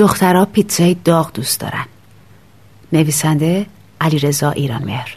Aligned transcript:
دخترها 0.00 0.44
پیتزای 0.44 0.94
داغ 0.94 1.32
دوست 1.32 1.60
دارن. 1.60 1.84
نویسنده 2.92 3.66
علیرضا 4.00 4.50
ایرانمهر. 4.50 5.16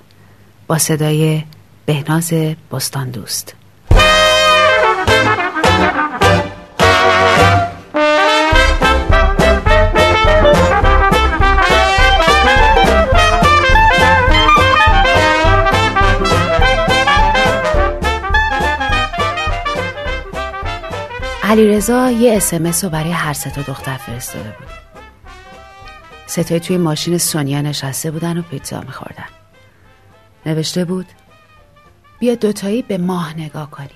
با 0.67 0.77
صدای 0.77 1.43
بهناز 1.85 2.33
بستان 2.71 3.09
دوست. 3.09 3.55
علیرضا 21.53 22.11
یه 22.11 22.37
اسمس 22.37 22.83
رو 22.83 22.89
برای 22.89 23.11
هر 23.11 23.33
سه 23.33 23.49
تا 23.49 23.61
دختر 23.61 23.97
فرستاده 23.97 24.55
بود. 24.59 24.67
ستایی 26.25 26.59
توی 26.59 26.77
ماشین 26.77 27.17
سونیا 27.17 27.61
نشسته 27.61 28.11
بودن 28.11 28.37
و 28.37 28.41
پیتزا 28.41 28.81
میخوردن. 28.81 29.25
نوشته 30.45 30.85
بود 30.85 31.05
بیا 32.19 32.35
دوتایی 32.35 32.81
به 32.81 32.97
ماه 32.97 33.37
نگاه 33.37 33.71
کنیم. 33.71 33.89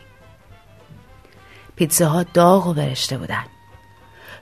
پیتزاها 1.76 2.24
داغ 2.24 2.68
و 2.68 2.74
برشته 2.74 3.18
بودن. 3.18 3.44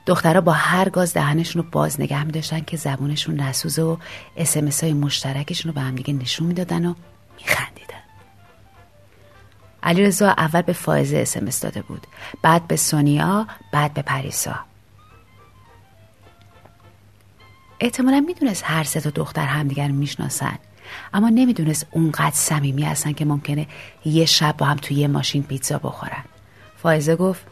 دخترها 0.06 0.42
با 0.42 0.52
هر 0.52 0.90
گاز 0.90 1.14
دهنشون 1.14 1.64
رو 1.64 1.70
باز 1.72 2.02
نگه 2.02 2.24
می 2.24 2.32
داشتن 2.32 2.62
که 2.62 2.78
زبونشون 2.78 3.36
نسوزه 3.36 3.82
و 3.82 3.98
اسمس 4.38 4.84
های 4.84 4.94
مشترکشون 4.94 5.70
رو 5.70 5.76
به 5.76 5.82
هم 5.82 5.96
دیگه 5.96 6.14
نشون 6.14 6.48
می‌دادن 6.48 6.86
و 6.86 6.94
میخندیدن. 7.38 7.75
علیرضا 9.86 10.30
اول 10.30 10.62
به 10.62 10.74
فائزه 10.74 11.18
اسمس 11.18 11.60
داده 11.60 11.82
بود 11.82 12.08
بعد 12.42 12.68
به 12.68 12.76
سونیا 12.76 13.48
بعد 13.72 13.94
به 13.94 14.02
پریسا. 14.02 14.56
احتمالا 17.80 18.20
می‌دونست 18.20 18.64
هر 18.66 18.84
سه 18.84 19.02
تا 19.02 19.10
دختر 19.10 19.46
همدیگر 19.46 19.88
می‌شناسن 19.88 20.58
اما 21.14 21.30
نمی‌دونست 21.30 21.88
اونقدر 21.92 22.36
صمیمی 22.36 22.84
هستن 22.84 23.14
که 23.14 23.26
ممکنه 23.26 23.68
یه 24.06 24.26
شب 24.26 24.58
با 24.58 24.66
هم 24.66 24.78
توی 24.78 24.98
یه 24.98 25.08
ماشین 25.08 25.44
پیتزا 25.44 25.78
بخورن. 25.78 26.24
فائزه 26.78 27.16
گفت 27.16 27.46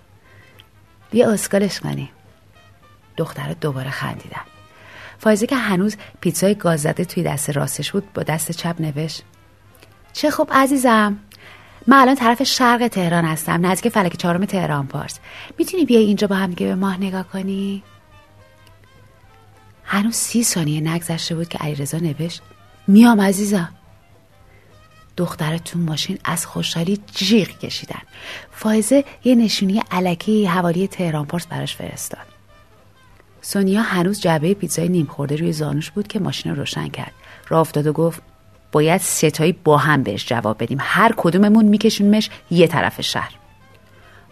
بیا 1.12 1.32
اسکالش 1.32 1.80
کنیم 1.80 2.10
دختر 3.18 3.54
دوباره 3.54 3.90
خندیدن. 3.90 4.42
فائزه 5.20 5.48
که 5.48 5.56
هنوز 5.56 5.98
پیتزای 6.22 6.56
گاز 6.56 6.82
زده 6.82 7.06
توی 7.06 7.24
دست 7.24 7.50
راستش 7.50 7.92
بود 7.92 8.14
با 8.14 8.24
دست 8.24 8.52
چپ 8.52 8.76
نوشت 8.80 9.24
چه 10.14 10.32
خوب 10.32 10.50
عزیزم 10.54 11.18
من 11.88 11.98
الان 11.98 12.16
طرف 12.16 12.44
شرق 12.44 12.88
تهران 12.88 13.26
هستم 13.26 13.66
نزدیک 13.66 13.94
فلک 13.94 14.18
چهارم 14.18 14.46
تهران 14.46 14.88
پارس. 14.88 15.20
می‌تونی 15.58 15.86
بیای 15.86 16.04
اینجا 16.04 16.28
با 16.28 16.36
هم 16.36 16.50
دیگه 16.50 16.66
به 16.66 16.76
ماه 16.76 16.98
نگاه 16.98 17.28
کنی؟ 17.28 17.84
هنوز 19.84 20.16
سی 20.16 20.44
ثانیه 20.44 20.82
نگذشته 20.82 21.36
بود 21.36 21.48
که 21.48 21.58
علیرضا 21.58 21.98
نوشت 21.98 22.42
میام 22.88 23.22
عزیزم. 23.22 23.70
دختر 25.18 25.58
تو 25.58 25.80
ماشین 25.80 26.20
از 26.26 26.46
خوشحالی 26.46 27.00
جیغ 27.16 27.48
کشیدن. 27.48 28.02
فایزه 28.52 29.06
یه 29.24 29.36
نشونی 29.36 29.84
علکی 29.92 30.46
حوالی 30.46 30.88
تهران 30.88 31.26
پارس 31.26 31.48
براش 31.48 31.76
فرستاد. 31.76 32.26
سونیا 33.42 33.82
هنوز 33.82 34.22
جعبه 34.22 34.54
پیتزای 34.54 34.90
نیم 34.90 35.06
خورده 35.06 35.36
روی 35.36 35.54
زانوش 35.54 35.92
بود 35.92 36.08
که 36.08 36.20
ماشین 36.20 36.52
رو 36.52 36.58
روشن 36.60 36.88
کرد. 36.88 37.12
راه 37.50 37.62
افتاد 37.62 37.88
و 37.88 37.94
گفت 37.94 38.22
باید 38.74 39.02
ستایی 39.02 39.52
با 39.64 39.78
هم 39.78 40.04
بهش 40.04 40.28
جواب 40.28 40.64
بدیم. 40.64 40.78
هر 40.82 41.14
کدوممون 41.18 41.66
میکشونمش 41.66 42.30
یه 42.52 42.68
طرف 42.68 43.02
شهر. 43.02 43.32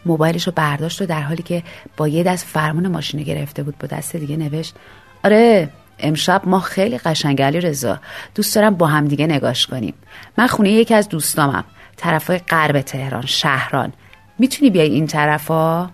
موبایلش 0.05 0.47
رو 0.47 0.53
برداشت 0.55 1.01
و 1.01 1.05
در 1.05 1.21
حالی 1.21 1.43
که 1.43 1.63
با 1.97 2.07
یه 2.07 2.23
دست 2.23 2.45
فرمون 2.45 2.87
ماشین 2.87 3.23
گرفته 3.23 3.63
بود 3.63 3.77
با 3.77 3.87
دست 3.87 4.15
دیگه 4.15 4.37
نوشت 4.37 4.75
آره 5.23 5.69
امشب 5.99 6.41
ما 6.45 6.59
خیلی 6.59 6.97
قشنگلی 6.97 7.61
رضا. 7.61 7.99
دوست 8.35 8.55
دارم 8.55 8.75
با 8.75 8.87
هم 8.87 9.07
دیگه 9.07 9.27
نگاش 9.27 9.67
کنیم. 9.67 9.93
من 10.37 10.47
خونه 10.47 10.71
یکی 10.71 10.93
از 10.93 11.09
دوستامم 11.09 11.63
طرفای 11.97 12.37
غرب 12.37 12.81
تهران 12.81 13.25
شهران. 13.25 13.93
می‌تونی 14.39 14.71
بیای 14.71 14.89
این 14.89 15.07
طرفا؟ 15.07 15.89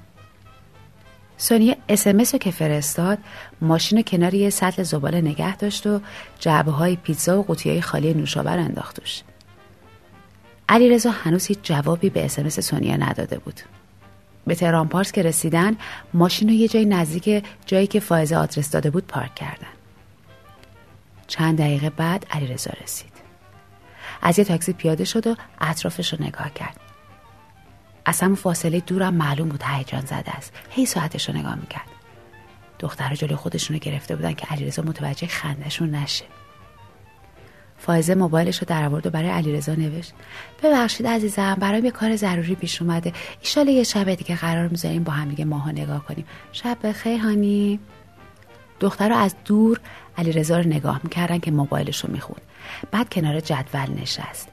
سونیا 1.38 1.76
اسمس 1.90 2.34
رو 2.34 2.40
که 2.40 2.52
فرستاد 2.52 3.18
ماشین 3.62 4.02
کنار 4.02 4.34
یه 4.34 4.50
سطل 4.50 4.84
زباله 4.84 5.22
نگه 5.22 5.58
داشت 5.58 5.88
و 5.88 6.02
جعبه 6.40 6.72
های 6.72 6.96
پیتزا 6.96 7.40
و 7.40 7.44
قوطی 7.44 7.70
های 7.70 7.82
خالی 7.82 8.14
نوشابر 8.14 8.58
انداختوش. 8.58 9.24
علیرضا 10.70 11.12
هنوز 11.12 11.46
هیچ 11.46 11.60
جوابی 11.64 12.10
به 12.10 12.26
اسمس 12.26 12.60
سونیا 12.60 12.96
نداده 12.96 13.38
بود. 13.38 13.60
به 14.48 14.56
تهران 14.56 14.88
پارس 14.88 15.12
که 15.12 15.24
رسیدن 15.24 15.76
ماشین 16.14 16.50
رو 16.50 16.54
یه 16.54 16.68
جای 16.68 16.86
نزدیک 16.86 17.46
جایی 17.66 17.88
که 17.88 18.00
فائزه 18.00 18.36
آدرس 18.36 18.72
داده 18.72 18.90
بود 18.90 19.08
پارک 19.08 19.36
کردن. 19.36 19.68
چند 21.28 21.58
دقیقه 21.58 21.90
بعد 21.90 22.26
علیرضا 22.32 22.72
رسید. 22.84 23.12
از 24.22 24.40
یه 24.40 24.46
تاکسی 24.46 24.74
پیاده 24.74 25.04
شد 25.04 25.28
و 25.28 25.36
اطرافش 25.62 26.14
رو 26.14 26.24
نگاه 26.24 26.54
کرد. 26.54 26.87
از 28.10 28.22
هم 28.22 28.36
فاصله 28.36 28.80
دورم 28.80 29.14
معلوم 29.14 29.50
بود 29.50 29.64
هیجان 29.64 30.02
زده 30.02 30.32
است. 30.32 30.54
هی 30.70 30.86
ساعتش 30.86 31.30
رو 31.30 31.36
نگاه 31.36 31.56
می‌کرد. 31.56 31.88
دختر 32.80 33.16
جلوی 33.16 33.36
خودشون 33.36 33.76
رو 33.76 33.80
گرفته 33.80 34.16
بودن 34.16 34.34
که 34.34 34.46
علیرضا 34.46 34.82
متوجه 34.82 35.28
خندشون 35.28 35.96
نشه. 35.96 36.26
فائزه 37.78 38.16
موبایلش 38.16 38.60
رو 38.60 38.66
در 38.68 38.86
آورد 38.86 39.08
و 39.08 39.10
برای 39.10 39.30
علیرضا 39.30 39.74
نوشت. 39.76 40.14
ببخشید 40.64 41.08
عزیزم 41.08 41.56
برای 41.60 41.82
یه 41.82 41.92
کار 41.92 42.16
ضروری 42.16 42.56
پیش 42.56 42.82
اومده. 42.82 43.14
ایشالا 43.42 43.72
یه 43.72 43.84
شب 43.84 44.14
دیگه 44.16 44.36
قرار 44.36 44.68
می‌ذاریم 44.68 45.04
با 45.04 45.14
هم 45.14 45.30
دیگه 45.30 45.46
ماها 45.46 45.72
نگاه 45.72 46.06
کنیم. 46.06 46.26
شب 46.52 46.78
بخیر 46.84 47.20
هانی. 47.20 47.80
دختر 48.80 49.10
رو 49.10 49.16
از 49.16 49.36
دور 49.46 49.80
علیرضا 50.18 50.58
رو 50.58 50.68
نگاه 50.68 51.00
می‌کردن 51.04 51.40
که 51.40 51.52
موبایلش 51.52 52.06
رو 52.06 52.12
می‌خوند. 52.12 52.42
بعد 52.92 53.10
کنار 53.10 53.40
جدول 53.40 54.02
نشست. 54.02 54.48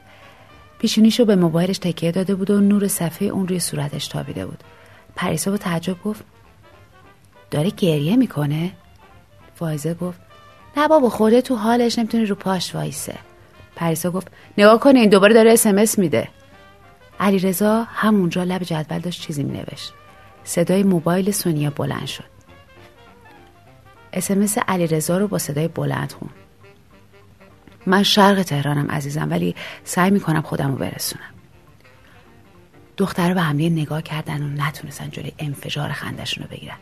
پیشونیشو 0.85 1.25
به 1.25 1.35
موبایلش 1.35 1.77
تکیه 1.77 2.11
داده 2.11 2.35
بود 2.35 2.51
و 2.51 2.61
نور 2.61 2.87
صفحه 2.87 3.27
اون 3.27 3.47
روی 3.47 3.59
صورتش 3.59 4.07
تابیده 4.07 4.45
بود. 4.45 4.63
پریسا 5.15 5.51
با 5.51 5.57
تعجب 5.57 6.03
گفت 6.03 6.23
داره 7.51 7.69
گریه 7.69 8.15
می‌کنه؟ 8.15 8.71
فایزه 9.55 9.93
گفت 9.93 10.19
نه 10.77 10.87
بابا 10.87 11.09
خورده 11.09 11.41
تو 11.41 11.55
حالش 11.55 11.99
نمی‌تونه 11.99 12.23
رو 12.25 12.35
پاش 12.35 12.75
وایسه. 12.75 13.15
پریسا 13.75 14.11
گفت 14.11 14.27
نگاه 14.57 14.79
کنین 14.79 15.09
دوباره 15.09 15.33
داره 15.33 15.53
اسمس 15.53 15.99
میده. 15.99 16.27
علیرضا 17.19 17.83
همونجا 17.83 18.43
لب 18.43 18.63
جدول 18.63 18.99
داشت 18.99 19.21
چیزی 19.21 19.43
مینوشت. 19.43 19.93
صدای 20.43 20.83
موبایل 20.83 21.31
سونیا 21.31 21.69
بلند 21.69 22.05
شد. 22.05 22.23
اسمس 24.13 24.57
علیرضا 24.57 25.17
رو 25.17 25.27
با 25.27 25.37
صدای 25.37 25.67
بلند 25.67 26.11
خون 26.11 26.29
من 27.85 28.03
شرق 28.03 28.43
تهرانم 28.43 28.91
عزیزم 28.91 29.31
ولی 29.31 29.55
سعی 29.83 30.11
می‌کنم 30.11 30.41
خودم 30.41 30.71
رو 30.71 30.77
برسونم. 30.77 31.29
دختر 32.97 33.33
به 33.33 33.41
همدیگه 33.41 33.69
نگاه 33.69 34.01
کردن 34.01 34.43
و 34.43 34.47
نتونستن 34.47 35.09
جلوی 35.09 35.31
انفجار 35.39 35.91
خندشون 35.91 36.43
رو 36.43 36.49
بگیرن. 36.49 36.77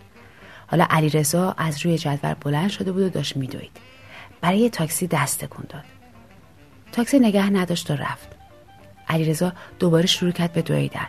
حالا 0.67 0.87
علیرضا 0.89 1.55
از 1.57 1.85
روی 1.85 1.97
جدول 1.97 2.33
بلند 2.33 2.69
شده 2.69 2.91
بود 2.91 3.03
و 3.03 3.09
داشت 3.09 3.37
میدوید. 3.37 3.77
برای 4.41 4.69
تاکسی 4.69 5.07
دست 5.07 5.45
تکون 5.45 5.65
داد. 5.69 5.83
تاکسی 6.91 7.19
نگه 7.19 7.49
نداشت 7.49 7.91
و 7.91 7.93
رفت. 7.93 8.27
علیرضا 9.09 9.53
دوباره 9.79 10.05
شروع 10.05 10.31
کرد 10.31 10.53
به 10.53 10.61
دویدن. 10.61 11.07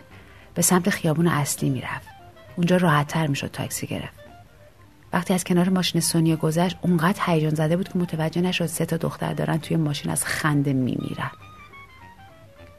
به 0.53 0.61
سمت 0.61 0.89
خیابون 0.89 1.27
اصلی 1.27 1.69
می‌رفت. 1.69 2.07
اونجا 2.55 2.77
راحتتر 2.77 3.27
می‌شد 3.27 3.51
تاکسی 3.51 3.87
گرفت. 3.87 4.24
وقتی 5.15 5.33
از 5.33 5.43
کنار 5.43 5.69
ماشین 5.69 6.01
سونیا 6.01 6.35
گذشت 6.35 6.77
اونقدر 6.81 7.21
هیجان 7.25 7.55
زده 7.55 7.77
بود 7.77 7.87
که 7.89 7.99
متوجه 7.99 8.41
نشد 8.41 8.65
سه 8.65 8.85
تا 8.85 8.97
دختر 8.97 9.33
دارن 9.33 9.57
توی 9.57 9.77
ماشین 9.77 10.11
از 10.11 10.25
خنده 10.25 10.73
میمیرن. 10.73 11.31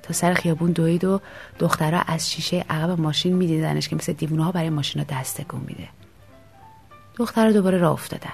تا 0.03 0.13
سر 0.13 0.35
خیابون 0.35 0.73
دوید 0.73 1.05
و 1.05 1.21
دخترها 1.59 2.03
از 2.07 2.33
شیشه 2.33 2.65
عقب 2.71 3.01
ماشین 3.01 3.37
میدیدنش 3.37 3.89
که 3.89 3.97
مثل 3.97 4.13
دیوونه 4.13 4.45
ها 4.45 4.53
برای 4.53 4.71
ماشین 4.71 5.03
دست 5.09 5.41
تکون 5.41 5.61
میده. 5.67 5.89
دخترها 7.17 7.53
دوباره 7.53 7.79
راه 7.79 7.93
افتادن. 7.93 8.33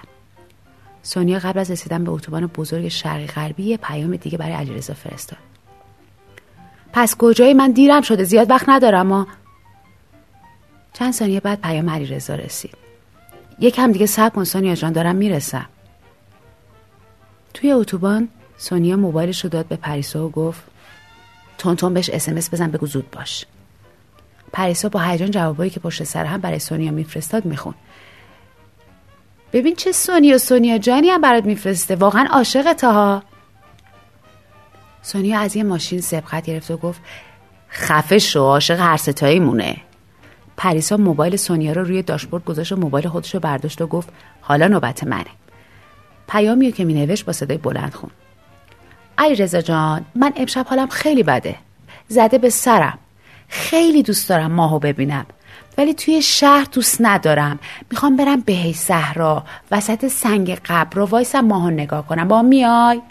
سونیا 1.03 1.38
قبل 1.38 1.59
از 1.59 1.71
رسیدن 1.71 2.05
به 2.05 2.11
اتوبان 2.11 2.47
بزرگ 2.47 2.88
شرقی 2.88 3.26
غربی 3.26 3.62
یه 3.62 3.76
پیام 3.76 4.17
دیگه 4.17 4.38
برای 4.38 4.55
علیرضا 4.55 4.94
فرستاد. 4.94 5.38
پس 6.93 7.17
کجای 7.17 7.55
من 7.55 7.73
دیرم 7.73 8.03
شده 8.03 8.25
زیاد 8.25 8.50
وقت 8.50 8.69
ندارم 8.69 9.06
ما 9.06 9.26
چند 10.93 11.12
ثانیه 11.12 11.41
بعد 11.41 11.61
پیام 11.61 11.91
علیرضا 11.91 12.35
رسید. 12.35 12.81
یکم 13.62 13.93
دیگه 13.93 14.06
صبر 14.06 14.29
کن 14.29 14.44
سونیا 14.44 14.75
جان 14.75 14.93
دارم 14.93 15.17
می‌رسم. 15.17 15.67
توی 17.55 17.73
اتوبان 17.73 18.29
سونیا 18.59 18.97
موبایلش 18.97 19.44
رو 19.44 19.50
داد 19.50 19.67
به 19.67 19.76
پریسا 19.76 20.26
و 20.26 20.31
گفت 20.31 20.62
تون 21.59 21.94
بهش 21.94 22.11
اسمس 22.11 22.55
بزن 22.55 22.70
بگو 22.70 22.87
زود 22.87 23.11
باش. 23.11 23.47
پریسا 24.53 24.88
با 24.88 25.00
هیجان 25.00 25.31
جوابایی 25.31 25.70
که 25.70 25.81
پشت 25.81 26.05
سر 26.05 26.25
هم 26.25 26.41
برای 26.41 26.59
سونیا 26.59 26.91
میفرستاد 26.91 27.44
میخون. 27.44 27.75
ببین 29.53 29.76
چه 29.76 29.93
سونیا 29.93 30.38
سونیا 30.38 30.79
جانی 30.79 31.09
هم 31.09 31.20
برات 31.20 31.44
میفرسته. 31.44 31.97
واقعا 31.97 32.26
عاشق 32.31 32.85
ها. 32.85 33.23
سونیا 35.03 35.41
از 35.41 35.56
یه 35.56 35.62
ماشین 35.62 36.00
سبقت 36.00 36.44
گرفت 36.47 36.70
و 36.70 36.76
گفت 36.76 37.00
خفه 37.70 38.19
شو 38.19 38.41
عاشق 38.41 38.81
هر 38.81 38.97
ستایی 38.97 39.41
مونه 39.41 39.76
پریسا 40.62 40.97
موبایل 40.97 41.37
سونیا 41.37 41.73
رو 41.73 41.85
روی 41.85 42.03
داشبورد 42.03 42.44
گذاشت 42.44 42.73
و 42.73 42.76
موبایل 42.76 43.09
خودش 43.09 43.35
رو 43.35 43.41
برداشت 43.41 43.82
و 43.82 43.87
گفت 43.87 44.09
حالا 44.41 44.69
نوبت 44.69 45.05
منه. 45.05 45.26
پیامی 46.29 46.73
که 46.73 46.85
می 46.85 46.94
نوشت 46.94 47.25
با 47.25 47.32
صدای 47.32 47.59
بلند 47.59 47.94
خون 47.94 48.11
علی 49.19 49.35
رزا 49.35 49.61
جان 49.61 50.05
من 50.14 50.32
امشب 50.37 50.67
حالم 50.67 50.88
خیلی 50.88 51.23
بده. 51.23 51.56
زده 52.09 52.38
به 52.38 52.50
سرم. 52.50 52.99
خیلی 53.49 54.03
دوست 54.03 54.29
دارم 54.29 54.53
ماهو 54.53 54.79
ببینم. 54.79 55.26
ولی 55.79 55.94
توی 55.94 56.23
شهر 56.23 56.67
دوست 56.73 56.97
ندارم. 57.00 57.59
می‌خوام 57.91 58.17
برم 58.17 58.41
به 58.41 58.73
صحرا. 58.73 59.44
وسط 59.70 60.09
سنگ 60.09 60.55
قبر 60.55 60.97
رو 60.97 61.05
وایسم 61.05 61.41
ماهو 61.41 61.70
نگاه 61.70 62.06
کنم. 62.06 62.29
با 62.29 62.43
میای. 62.43 63.03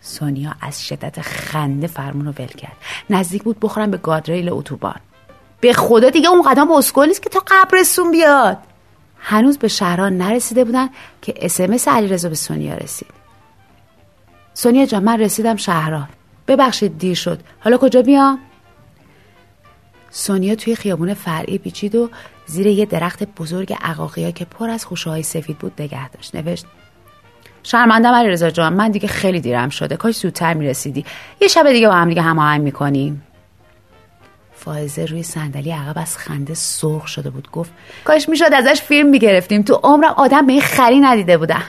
سونیا 0.00 0.54
از 0.60 0.86
شدت 0.86 1.20
خنده 1.20 1.86
فرمون 1.86 2.26
رو 2.26 2.32
ول 2.38 2.46
کرد. 2.46 2.76
نزدیک 3.10 3.42
بود 3.42 3.60
بخورم 3.60 3.90
به 3.90 3.96
گادریل 3.96 4.48
اتوبان. 4.48 5.00
به 5.60 5.72
خدا 5.72 6.10
دیگه 6.10 6.28
اون 6.28 6.42
قدم 6.42 6.70
اسکل 6.70 7.06
نیست 7.06 7.22
که 7.22 7.30
تا 7.30 7.42
قبرستون 7.46 8.10
بیاد. 8.10 8.58
هنوز 9.18 9.58
به 9.58 9.68
شهران 9.68 10.18
نرسیده 10.18 10.64
بودن 10.64 10.88
که 11.22 11.34
اسمس 11.36 11.88
علیرضا 11.88 12.28
به 12.28 12.34
سونیا 12.34 12.74
رسید. 12.74 13.08
سونیا 14.54 14.86
جان 14.86 15.04
من 15.04 15.20
رسیدم 15.20 15.56
شهران. 15.56 16.08
ببخشید 16.48 16.98
دیر 16.98 17.14
شد. 17.14 17.40
حالا 17.60 17.78
کجا 17.78 18.02
بیام؟ 18.02 18.38
سونیا 20.10 20.54
توی 20.54 20.76
خیابون 20.76 21.14
فرعی 21.14 21.58
پیچید 21.58 21.94
و 21.94 22.10
زیر 22.46 22.66
یه 22.66 22.86
درخت 22.86 23.22
بزرگ 23.22 23.76
عقاقیا 23.82 24.30
که 24.30 24.44
پر 24.44 24.70
از 24.70 24.84
خوشه 24.84 25.10
های 25.10 25.22
سفید 25.22 25.58
بود 25.58 25.72
نگه 25.82 26.08
داشت. 26.08 26.34
نوشت 26.34 26.66
شرمندم 27.62 28.14
علیرضا 28.14 28.50
جان 28.50 28.72
من 28.72 28.90
دیگه 28.90 29.08
خیلی 29.08 29.40
دیرم 29.40 29.68
شده. 29.68 29.96
کاش 29.96 30.16
زودتر 30.16 30.54
می‌رسیدی. 30.54 31.04
یه 31.40 31.48
شب 31.48 31.72
دیگه 31.72 31.88
با 31.88 31.94
هم 31.94 32.08
دیگه 32.08 32.22
هماهنگ 32.22 32.62
می‌کنیم. 32.62 33.22
فائزه 34.68 35.04
روی 35.04 35.22
صندلی 35.22 35.70
عقب 35.70 35.98
از 35.98 36.16
خنده 36.16 36.54
سرخ 36.54 37.06
شده 37.06 37.30
بود. 37.30 37.50
گفت 37.50 37.70
کاش 38.04 38.28
می‌شد 38.28 38.50
ازش 38.54 38.80
فیلم 38.82 39.08
می‌گرفتیم. 39.08 39.62
تو 39.62 39.74
عمرم 39.74 40.14
آدم 40.16 40.46
به 40.46 40.52
این 40.52 40.62
خری 40.62 41.00
ندیده 41.00 41.38
بودم 41.38 41.62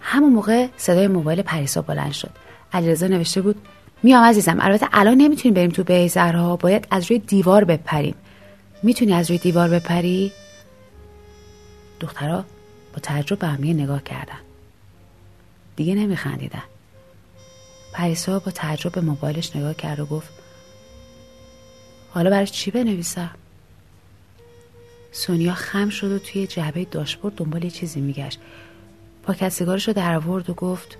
همون 0.00 0.32
موقع 0.32 0.66
صدای 0.76 1.08
موبایل 1.08 1.42
پریسا 1.42 1.82
بلند 1.82 2.12
شد. 2.12 2.30
علیرضا 2.72 3.06
نوشته 3.06 3.40
بود 3.40 3.56
میام 4.02 4.24
عزیزم 4.24 4.56
البته 4.60 4.86
الان 4.92 5.16
نمی‌تونیم 5.16 5.54
بریم 5.54 5.70
تو 5.70 5.84
بیزرها 5.84 6.56
باید 6.56 6.86
از 6.90 7.10
روی 7.10 7.18
دیوار 7.18 7.64
بپریم. 7.64 8.14
می‌تونی 8.82 9.14
از 9.14 9.30
روی 9.30 9.38
دیوار 9.38 9.68
بپری؟ 9.68 10.32
دخترها 12.00 12.44
با 12.92 12.98
تعجب 13.02 13.38
به 13.38 13.46
همیه 13.46 13.74
نگاه 13.74 14.02
کردن. 14.02 14.40
دیگه 15.76 15.94
نمیخندیدن. 15.94 16.62
پریسا 17.92 18.38
با 18.38 18.50
تعجب 18.50 18.92
به 18.92 19.00
موبایلش 19.00 19.56
نگاه 19.56 19.74
کرد 19.74 20.00
و 20.00 20.06
گفت 20.06 20.28
حالا 22.16 22.30
برای 22.30 22.46
چی 22.46 22.70
بنویسم؟ 22.70 23.30
سونیا 25.12 25.54
خم 25.54 25.88
شد 25.88 26.12
و 26.12 26.18
توی 26.18 26.46
جعبه 26.46 26.84
داشبورد 26.84 27.34
دنبال 27.34 27.64
یه 27.64 27.70
چیزی 27.70 28.00
میگشت. 28.00 28.38
پاکت 29.22 29.48
سیگارش 29.48 29.88
رو 29.88 29.94
در 29.94 30.14
آورد 30.14 30.50
و 30.50 30.54
گفت 30.54 30.96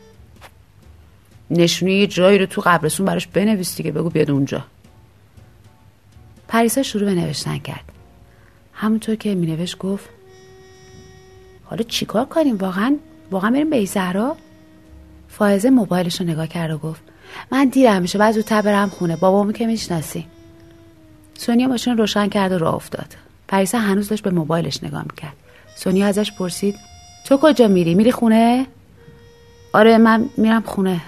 نشونی 1.51 1.93
یه 1.93 2.07
جایی 2.07 2.39
رو 2.39 2.47
تو 2.47 2.63
قبرستون 2.67 3.07
براش 3.07 3.27
بنویس 3.27 3.77
دیگه 3.77 3.93
بگو 3.93 4.11
بیاد 4.11 4.31
اونجا. 4.31 4.65
پریسا 6.49 6.83
شروع 6.83 7.05
به 7.05 7.15
نوشتن 7.15 7.59
کرد. 7.59 7.85
همونطور 8.73 9.15
که 9.15 9.35
مینوشت 9.35 9.79
گفت 9.79 10.09
حالا 11.65 11.83
چیکار 11.83 12.25
کنیم 12.25 12.57
واقعا؟ 12.57 12.97
واقعا 13.31 13.51
بریم 13.51 13.71
به 13.71 13.85
زهرا؟ 13.85 14.37
فائزه 15.29 15.71
موبایلش 15.71 16.21
رو 16.21 16.27
نگاه 16.27 16.47
کرد 16.47 16.71
و 16.71 16.79
گفت 16.79 17.03
من 17.53 17.69
دیرم 17.69 18.03
میشه 18.03 18.19
بعد 18.19 18.35
زودتر 18.35 18.63
برم 18.63 18.89
خونه. 18.89 19.17
بابامو 19.17 19.53
که 19.53 19.67
می‌شناسی. 19.67 20.27
سونیا 21.39 21.69
ماشین 21.69 21.97
روشن 21.97 22.29
کرد 22.29 22.53
و 22.53 22.59
راه 22.59 22.75
افتاد. 22.75 23.17
پریسا 23.49 23.79
هنوز 23.79 24.09
داشت 24.09 24.23
به 24.23 24.31
موبایلش 24.31 24.85
نگاه 24.85 25.03
می‌کرد. 25.03 25.37
سونیا 25.77 26.07
ازش 26.07 26.33
پرسید 26.33 26.77
تو 27.25 27.39
کجا 27.43 27.69
میری؟ 27.69 27.95
میری 27.95 28.13
خونه؟ 28.13 28.67
آره 29.73 29.99
من 29.99 30.29
میرم 30.37 30.63
خونه. 30.63 31.01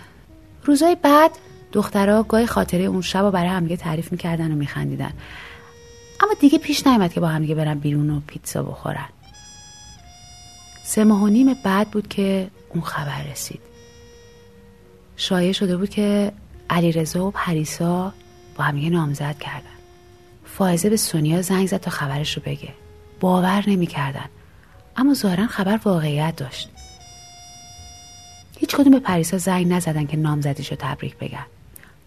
روزای 0.64 0.96
بعد 1.02 1.30
دخترها 1.72 2.22
گاهی 2.22 2.46
خاطره 2.46 2.84
اون 2.84 3.02
شب 3.02 3.18
رو 3.18 3.30
برای 3.30 3.48
همدیگه 3.48 3.76
تعریف 3.76 4.12
می‌کردن 4.12 4.52
و 4.52 4.54
میخندیدن. 4.54 5.12
اما 6.20 6.32
دیگه 6.40 6.58
پیش 6.58 6.86
نیامد 6.86 7.12
که 7.12 7.20
با 7.20 7.28
همدیگه 7.28 7.54
برن 7.54 7.78
بیرون 7.78 8.10
و 8.10 8.20
پیتزا 8.26 8.62
بخورن. 8.62 9.08
سه 10.84 11.04
ماه 11.04 11.22
و 11.22 11.26
نیم 11.26 11.54
بعد 11.54 11.90
بود 11.90 12.08
که 12.08 12.50
اون 12.68 12.82
خبر 12.82 13.22
رسید. 13.32 13.60
شایع 15.16 15.52
شده 15.52 15.76
بود 15.76 15.90
که 15.90 16.32
علیرضا 16.70 17.26
و 17.26 17.30
پریسا 17.30 18.12
با 18.56 18.64
همدیگه 18.64 18.90
نامزد 18.90 19.38
کردن. 19.38 19.77
فائزه 20.58 20.90
به 20.90 20.96
سونیا 20.96 21.42
زنگ 21.42 21.66
زد 21.66 21.76
تا 21.76 21.90
خبرش 21.90 22.36
رو 22.36 22.42
بگه. 22.46 22.68
باور 23.20 23.64
نمی‌کردن. 23.66 24.28
اما 24.96 25.14
ظاهرا 25.14 25.46
خبر 25.46 25.80
واقعیت 25.84 26.36
داشت. 26.36 26.68
هیچ 28.58 28.76
کدوم 28.76 28.92
به 28.92 28.98
پریسا 28.98 29.38
زنگ 29.38 29.72
نزدن 29.72 30.06
که 30.06 30.16
نامزدیش 30.16 30.70
رو 30.70 30.76
تبریک 30.80 31.16
بگن. 31.16 31.46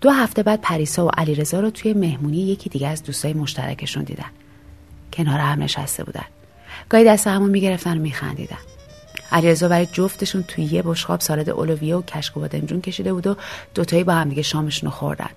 دو 0.01 0.09
هفته 0.09 0.43
بعد 0.43 0.61
پریسا 0.61 1.05
و 1.05 1.09
علیرضا 1.09 1.59
رو 1.59 1.69
توی 1.69 1.93
مهمونی 1.93 2.37
یکی 2.37 2.69
دیگه 2.69 2.87
از 2.87 3.03
دوستای 3.03 3.33
مشترکشون 3.33 4.03
دیدن. 4.03 4.29
کنار 5.13 5.39
هم 5.39 5.63
نشسته 5.63 6.03
بودن. 6.03 6.25
گاهی 6.89 7.05
دست 7.05 7.27
همون 7.27 7.49
می‌گرفتن 7.49 7.97
و 7.97 8.01
میخندیدن. 8.01 8.57
علیرضا 9.31 9.67
برای 9.67 9.85
جفتشون 9.85 10.43
توی 10.43 10.63
یه 10.63 10.81
بشقاب 10.81 11.19
سالاد 11.19 11.49
اولویه 11.49 11.95
و 11.95 12.01
کشک 12.01 12.37
و 12.37 12.39
بادمجون 12.39 12.81
کشیده 12.81 13.13
بود 13.13 13.27
و 13.27 13.35
دوتایی 13.75 14.03
با 14.03 14.13
هم 14.13 14.29
دیگه 14.29 14.41
شامشون 14.41 14.89
رو 14.89 14.95
خوردن. 14.95 15.29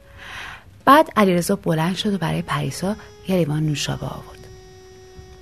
بعد 0.84 1.08
علیرضا 1.16 1.56
بلند 1.56 1.96
شد 1.96 2.14
و 2.14 2.18
برای 2.18 2.42
پریسا 2.42 2.96
یه 3.28 3.36
لیوان 3.36 3.66
نوشابه 3.66 4.06
آورد. 4.06 4.46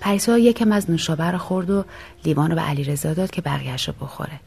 پریسا 0.00 0.38
یکم 0.38 0.72
از 0.72 0.90
نوشابه 0.90 1.24
رو 1.24 1.38
خورد 1.38 1.70
و 1.70 1.84
لیوان 2.24 2.50
رو 2.50 2.56
به 2.56 2.62
علیرضا 2.62 3.14
داد 3.14 3.30
که 3.30 3.42
بقیهش 3.42 3.88
رو 3.88 3.94
بخوره. 4.00 4.40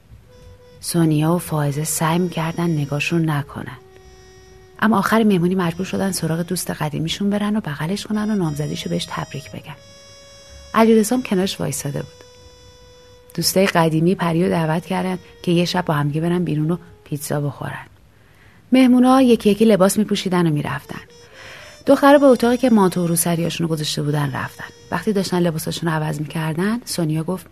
سونیا 0.79 1.33
و 1.33 1.37
فائزه 1.37 1.83
سعی 1.83 2.19
می‌کردن 2.19 2.69
نگاشون 2.69 3.29
نکنن. 3.29 3.77
اما 4.79 4.97
آخر 4.97 5.23
مهمونی 5.23 5.55
مجبور 5.55 5.85
شدن 5.85 6.11
سراغ 6.11 6.41
دوست 6.41 6.71
قدیمیشون 6.71 7.29
برن 7.29 7.55
و 7.55 7.59
بغلش 7.59 8.05
کنن 8.05 8.31
و 8.31 8.35
نامزدیشو 8.35 8.89
بهش 8.89 9.07
تبریک 9.09 9.51
بگن. 9.51 9.75
علیرضا 10.73 11.21
کنارش 11.21 11.59
وایساده 11.59 11.99
بود. 11.99 12.25
دوستای 13.33 13.65
قدیمی 13.65 14.15
پریو 14.15 14.49
دعوت 14.49 14.85
کردن 14.85 15.19
که 15.43 15.51
یه 15.51 15.65
شب 15.65 15.85
با 15.85 15.93
همگی 15.93 16.19
برن 16.19 16.43
بیرون 16.43 16.71
و 16.71 16.77
پیتزا 17.03 17.41
بخورن. 17.41 17.85
مهمونا 18.71 19.21
یکی 19.21 19.49
یکی 19.49 19.65
لباس 19.65 19.97
میپوشیدن 19.97 20.47
و 20.47 20.49
می‌رفتن. 20.49 21.01
دخترها 21.85 22.17
به 22.17 22.25
اتاقی 22.25 22.57
که 22.57 22.69
مانتو 22.69 23.03
و 23.03 23.07
روسریاشون 23.07 23.67
رو 23.67 23.73
گذاشته 23.73 24.01
بودن 24.01 24.31
رفتن. 24.35 24.65
وقتی 24.91 25.13
داشتن 25.13 25.39
لباساشون 25.39 25.89
رو 25.89 25.95
عوض 25.95 26.19
می‌کردن 26.19 26.81
سونیا 26.85 27.23
گفت 27.23 27.45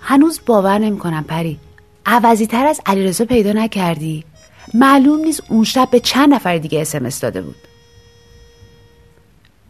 هنوز 0.00 0.40
باور 0.46 0.78
نمی‌کنم 0.78 1.24
پری. 1.24 1.58
عوضی 2.06 2.46
تر 2.46 2.66
از 2.66 2.80
علیرضا 2.86 3.24
پیدا 3.24 3.52
نکردی؟ 3.52 4.24
معلوم 4.74 5.20
نیست 5.20 5.42
اون 5.48 5.64
شب 5.64 5.88
به 5.90 6.00
چند 6.00 6.34
نفر 6.34 6.58
دیگه 6.58 6.80
اسمس 6.80 7.20
داده 7.20 7.42
بود. 7.42 7.56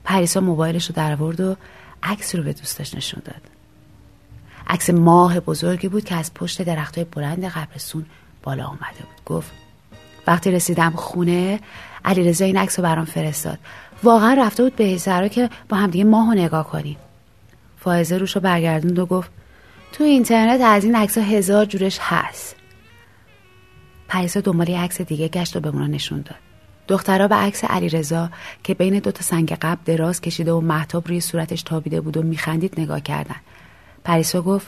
پریسا 0.05 0.41
موبایلش 0.41 0.87
رو 0.87 0.95
در 0.95 1.13
آورد 1.13 1.41
و 1.41 1.57
عکس 2.03 2.35
رو 2.35 2.43
به 2.43 2.53
دوستش 2.53 2.95
نشون 2.95 3.23
داد. 3.25 3.41
عکس 4.67 4.91
ماه 4.91 5.41
بزرگی 5.41 5.89
بود 5.89 6.05
که 6.05 6.15
از 6.15 6.35
پشت 6.35 6.63
درختای 6.63 7.05
بلند 7.05 7.45
قبرستون 7.45 8.07
بالا 8.43 8.65
آمده 8.65 9.01
بود. 9.01 9.25
گفت 9.27 9.53
وقتی 10.27 10.51
رسیدم 10.51 10.91
خونه 10.91 11.61
علیرضا 12.05 12.45
این 12.45 12.57
عکس 12.57 12.79
رو 12.79 12.83
برام 12.83 13.05
فرستاد. 13.05 13.59
واقعا 14.03 14.35
رفته 14.35 14.63
بود 14.63 14.77
به 14.77 14.85
هزارا 14.85 15.29
که 15.29 15.51
با 15.69 15.77
همدیگه 15.77 16.05
ماه 16.05 16.35
رو 16.35 16.41
نگاه 16.41 16.69
کنیم. 16.71 16.97
فائزه 17.79 18.19
روش 18.19 18.35
رو 18.35 18.41
برگردوند 18.41 18.99
و 18.99 19.07
گفت 19.07 19.31
تو 19.93 20.05
اینترنت 20.05 20.61
از 20.61 20.85
این 20.85 20.97
عکس 20.97 21.19
هزار 21.19 21.65
جورش 21.65 21.99
هست. 22.01 22.57
پریسا 24.09 24.41
دنبال 24.41 24.69
یه 24.69 24.81
عکس 24.81 25.01
دیگه 25.01 25.29
گشت 25.29 25.57
و 25.57 25.61
به 25.61 25.69
اونا 25.69 25.87
نشون 25.87 26.21
داد. 26.21 26.39
دخترها 26.89 27.29
به 27.29 27.35
عکس 27.35 27.65
علیرضا 27.65 28.31
که 28.63 28.75
بین 28.75 28.99
دوتا 28.99 29.23
سنگ 29.23 29.53
قبل 29.53 29.81
دراز 29.85 30.21
کشیده 30.21 30.53
و 30.53 30.61
محتاب 30.61 31.09
روی 31.09 31.21
صورتش 31.21 31.63
تابیده 31.63 32.01
بود 32.01 32.17
و 32.17 32.23
میخندید 32.23 32.81
نگاه 32.81 33.01
کردن. 33.01 33.37
پریسا 34.05 34.43
گفت 34.43 34.67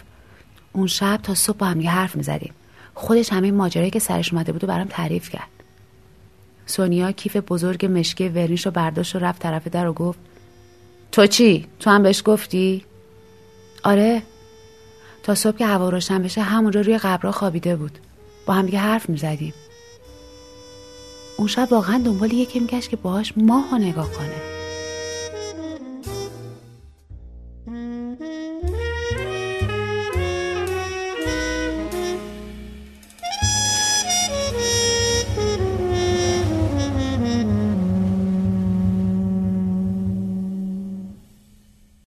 اون 0.73 0.87
شب 0.87 1.21
تا 1.23 1.35
صبح 1.35 1.57
با 1.57 1.67
هم 1.67 1.81
یه 1.81 1.91
حرف 1.91 2.17
می‌زدیم. 2.17 2.55
خودش 2.99 3.33
همه 3.33 3.51
ماجرایی 3.51 3.91
که 3.91 3.99
سرش 3.99 4.33
اومده 4.33 4.53
بود 4.53 4.65
و 4.65 4.67
برام 4.67 4.87
تعریف 4.87 5.31
کرد. 5.31 5.49
سونیا 6.67 7.13
کیف 7.13 7.37
بزرگ 7.37 7.87
مشکی 7.87 8.29
ورنیش 8.29 8.67
رو 8.67 8.73
برداشت 8.73 9.17
و 9.17 9.19
رفت 9.19 9.43
طرف 9.43 9.69
در 9.69 9.89
و 9.89 9.93
گفت 9.93 10.19
تو 11.13 11.27
چی؟ 11.27 11.67
تو 11.81 11.91
هم 11.91 12.03
بهش 12.03 12.23
گفتی؟ 12.25 12.85
آره. 13.85 14.23
تا 15.23 15.35
صبح 15.35 15.57
که 15.57 15.67
هوا 15.67 15.89
روشن 15.89 16.23
بشه 16.23 16.41
همونجا 16.41 16.81
روی 16.81 16.99
قبرها 16.99 17.33
خوابیده 17.33 17.77
بود. 17.77 17.99
با 18.47 18.55
هم 18.55 18.67
دیگه 18.67 18.79
حرف 18.79 19.09
می‌زدیم. 19.09 19.55
اون 21.37 21.49
شب 21.49 21.69
واقعا 21.71 22.03
دنبال 22.05 22.33
یکی 22.33 22.61
میگشت 22.61 22.91
که 22.91 22.97
باهاش 22.97 23.33
ماه 23.37 23.79
نگاه 23.79 24.13
کنه. 24.13 24.56